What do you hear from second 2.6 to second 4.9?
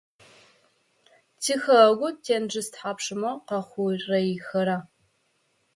тхьапшмэ къаухъурэихьэра?